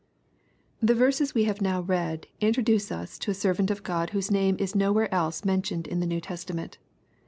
The 0.79 0.95
verses 0.95 1.35
we 1.35 1.43
have 1.43 1.61
now 1.61 1.81
read 1.81 2.25
introduce 2.39 2.91
us 2.91 3.19
to 3.19 3.29
a 3.29 3.33
servant 3.35 3.69
of 3.69 3.83
God 3.83 4.09
whose 4.09 4.31
name 4.31 4.57
is 4.57 4.73
nowhere 4.73 5.13
else 5.13 5.45
mentioned 5.45 5.85
in 5.85 5.99
the 5.99 6.07
New 6.07 6.19
Testament. 6.19 6.79